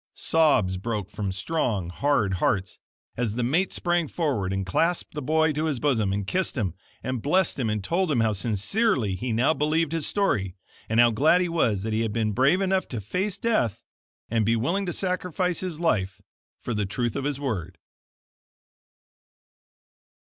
Sobs 0.15 0.77
broke 0.77 1.11
from 1.11 1.31
strong, 1.31 1.89
hard 1.89 2.33
hearts, 2.41 2.79
as 3.15 3.35
the 3.35 3.43
mate 3.43 3.71
sprang 3.71 4.07
forward 4.07 4.51
and 4.51 4.65
clasped 4.65 5.13
the 5.13 5.21
boy 5.21 5.51
to 5.51 5.65
his 5.65 5.79
bosom, 5.79 6.11
and 6.11 6.25
kissed 6.25 6.57
him, 6.57 6.73
and 7.03 7.21
blessed 7.21 7.59
him, 7.59 7.69
and 7.69 7.83
told 7.83 8.09
him 8.09 8.19
how 8.19 8.31
sincerely 8.33 9.13
he 9.15 9.31
now 9.31 9.53
believed 9.53 9.91
his 9.91 10.07
story 10.07 10.55
and 10.89 10.99
how 10.99 11.11
glad 11.11 11.39
he 11.41 11.49
was 11.49 11.83
that 11.83 11.93
he 11.93 12.01
had 12.01 12.13
been 12.13 12.31
brave 12.31 12.61
enough 12.61 12.87
to 12.87 12.99
face 12.99 13.37
death 13.37 13.85
and 14.27 14.43
be 14.43 14.55
willing 14.55 14.87
to 14.87 14.91
sacrifice 14.93 15.59
his 15.59 15.79
life 15.79 16.19
for 16.59 16.73
the 16.73 16.87
truth 16.87 17.15
of 17.15 17.23
his 17.25 17.39
word. 17.39 17.77